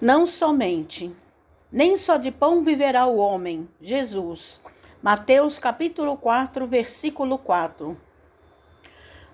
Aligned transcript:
Não 0.00 0.28
somente, 0.28 1.12
nem 1.72 1.96
só 1.96 2.18
de 2.18 2.30
pão 2.30 2.62
viverá 2.62 3.06
o 3.06 3.16
homem, 3.16 3.68
Jesus. 3.82 4.60
Mateus 5.02 5.58
capítulo 5.58 6.16
4, 6.16 6.68
versículo 6.68 7.36
4. 7.36 7.98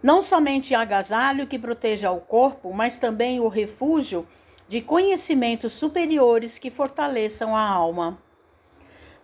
Não 0.03 0.22
somente 0.22 0.74
agasalho 0.74 1.46
que 1.46 1.58
proteja 1.58 2.11
o 2.12 2.19
corpo, 2.19 2.72
mas 2.72 2.98
também 2.98 3.40
o 3.40 3.48
refúgio 3.48 4.27
de 4.66 4.80
conhecimentos 4.80 5.74
superiores 5.74 6.57
que 6.57 6.71
fortaleçam 6.71 7.55
a 7.55 7.61
alma. 7.61 8.17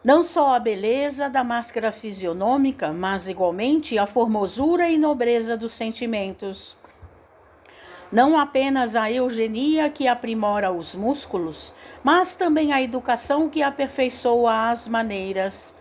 Não 0.04 0.22
só 0.22 0.54
a 0.54 0.60
beleza 0.60 1.30
da 1.30 1.42
máscara 1.42 1.90
fisionômica, 1.90 2.92
mas 2.92 3.28
igualmente 3.28 3.98
a 3.98 4.06
formosura 4.06 4.90
e 4.90 4.98
nobreza 4.98 5.56
dos 5.56 5.72
sentimentos. 5.72 6.76
Não 8.10 8.38
apenas 8.38 8.96
a 8.96 9.10
eugenia 9.10 9.88
que 9.88 10.08
aprimora 10.08 10.72
os 10.72 10.94
músculos, 10.94 11.72
mas 12.02 12.34
também 12.34 12.72
a 12.72 12.82
educação 12.82 13.48
que 13.48 13.62
aperfeiçoa 13.62 14.70
as 14.70 14.88
maneiras. 14.88 15.74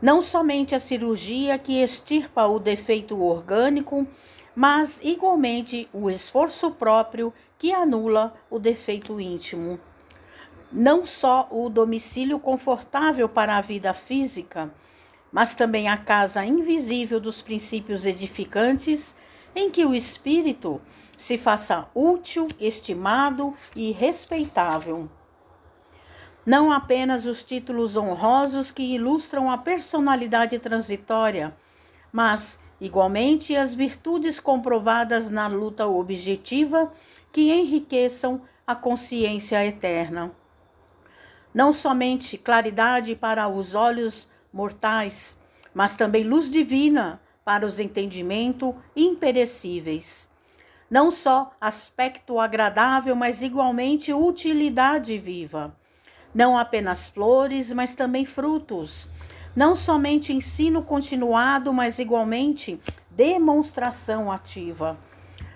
Não 0.00 0.22
somente 0.22 0.74
a 0.74 0.80
cirurgia 0.80 1.58
que 1.58 1.82
extirpa 1.82 2.46
o 2.46 2.58
defeito 2.58 3.20
orgânico, 3.20 4.06
mas 4.54 5.00
igualmente 5.02 5.88
o 5.92 6.10
esforço 6.10 6.70
próprio 6.72 7.32
que 7.56 7.72
anula 7.72 8.34
o 8.50 8.58
defeito 8.58 9.20
íntimo 9.20 9.80
não 10.72 11.04
só 11.06 11.48
o 11.50 11.68
domicílio 11.68 12.38
confortável 12.38 13.28
para 13.28 13.56
a 13.56 13.60
vida 13.60 13.94
física, 13.94 14.70
mas 15.32 15.54
também 15.54 15.88
a 15.88 15.96
casa 15.96 16.44
invisível 16.44 17.18
dos 17.18 17.40
princípios 17.42 18.04
edificantes 18.06 19.14
em 19.58 19.70
que 19.70 19.84
o 19.84 19.94
espírito 19.94 20.80
se 21.16 21.36
faça 21.36 21.88
útil, 21.94 22.46
estimado 22.60 23.54
e 23.74 23.90
respeitável. 23.90 25.08
Não 26.46 26.72
apenas 26.72 27.26
os 27.26 27.42
títulos 27.42 27.96
honrosos 27.96 28.70
que 28.70 28.94
ilustram 28.94 29.50
a 29.50 29.58
personalidade 29.58 30.58
transitória, 30.58 31.54
mas 32.12 32.58
igualmente 32.80 33.56
as 33.56 33.74
virtudes 33.74 34.38
comprovadas 34.38 35.28
na 35.28 35.48
luta 35.48 35.86
objetiva 35.86 36.92
que 37.32 37.50
enriqueçam 37.50 38.40
a 38.66 38.74
consciência 38.74 39.64
eterna 39.66 40.32
não 41.52 41.72
somente 41.72 42.36
claridade 42.36 43.14
para 43.16 43.48
os 43.48 43.74
olhos 43.74 44.28
mortais, 44.52 45.40
mas 45.74 45.96
também 45.96 46.22
luz 46.22 46.50
divina 46.50 47.20
para 47.48 47.64
os 47.64 47.80
entendimentos 47.80 48.74
imperecíveis. 48.94 50.28
Não 50.90 51.10
só 51.10 51.50
aspecto 51.58 52.38
agradável, 52.38 53.16
mas 53.16 53.40
igualmente 53.40 54.12
utilidade 54.12 55.16
viva. 55.16 55.74
Não 56.34 56.58
apenas 56.58 57.08
flores, 57.08 57.72
mas 57.72 57.94
também 57.94 58.26
frutos. 58.26 59.08
Não 59.56 59.74
somente 59.74 60.30
ensino 60.30 60.82
continuado, 60.82 61.72
mas 61.72 61.98
igualmente 61.98 62.78
demonstração 63.10 64.30
ativa. 64.30 64.98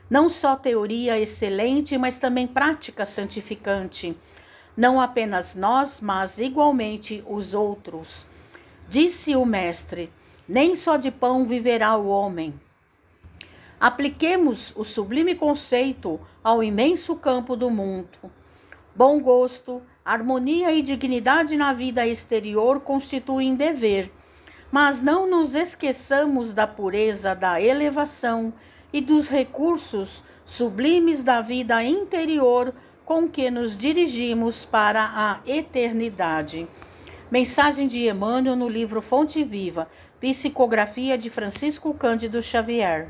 Não 0.09 0.31
só 0.31 0.57
teoria 0.57 1.21
excelente, 1.21 1.99
mas 1.99 2.19
também 2.19 2.47
prática 2.47 3.05
santificante 3.05 4.17
não 4.75 4.99
apenas 4.99 5.55
nós, 5.55 6.01
mas 6.01 6.39
igualmente 6.39 7.23
os 7.29 7.53
outros. 7.53 8.27
Disse 8.89 9.37
o 9.37 9.45
Mestre: 9.45 10.11
nem 10.49 10.75
só 10.77 10.97
de 10.97 11.11
pão 11.11 11.45
viverá 11.45 11.97
o 11.97 12.09
homem. 12.09 12.55
Apliquemos 13.81 14.73
o 14.77 14.85
sublime 14.85 15.35
conceito 15.35 16.21
ao 16.43 16.63
imenso 16.63 17.17
campo 17.17 17.57
do 17.57 17.69
mundo. 17.69 18.31
Bom 18.95 19.21
gosto, 19.21 19.83
harmonia 20.05 20.73
e 20.73 20.83
dignidade 20.83 21.57
na 21.57 21.73
vida 21.73 22.07
exterior 22.07 22.81
constituem 22.81 23.55
dever, 23.55 24.13
mas 24.71 25.03
não 25.03 25.29
nos 25.29 25.55
esqueçamos 25.55 26.53
da 26.53 26.67
pureza 26.67 27.35
da 27.35 27.61
elevação 27.61 28.53
e 28.93 29.01
dos 29.01 29.29
recursos 29.29 30.23
sublimes 30.45 31.23
da 31.23 31.41
vida 31.41 31.83
interior 31.83 32.75
com 33.05 33.29
que 33.29 33.51
nos 33.51 33.77
dirigimos 33.77 34.65
para 34.65 35.11
a 35.15 35.41
eternidade. 35.47 36.69
Mensagem 37.33 37.89
de 37.89 38.07
Emmanuel 38.07 38.55
no 38.55 38.69
livro 38.69 39.01
Fonte 39.01 39.43
Viva, 39.43 39.89
Psicografia 40.21 41.17
de 41.17 41.31
Francisco 41.31 41.95
Cândido 41.95 42.43
Xavier. 42.43 43.09